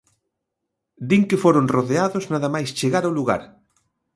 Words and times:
Din 1.07 1.23
que 1.29 1.41
foron 1.43 1.69
rodeados 1.75 2.25
nada 2.33 2.49
máis 2.55 2.69
chegar 2.79 3.03
ao 3.05 3.15
lugar. 3.19 3.41